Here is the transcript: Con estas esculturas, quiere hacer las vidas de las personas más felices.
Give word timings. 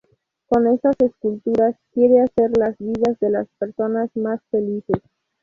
Con 0.47 0.65
estas 0.65 0.95
esculturas, 1.01 1.75
quiere 1.93 2.21
hacer 2.21 2.57
las 2.57 2.75
vidas 2.79 3.19
de 3.19 3.29
las 3.29 3.47
personas 3.59 4.09
más 4.15 4.39
felices. 4.49 4.99